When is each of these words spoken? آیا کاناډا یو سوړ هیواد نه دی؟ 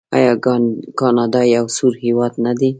آیا 0.17 0.33
کاناډا 0.99 1.41
یو 1.55 1.65
سوړ 1.77 1.93
هیواد 2.05 2.33
نه 2.45 2.51
دی؟ 2.59 2.69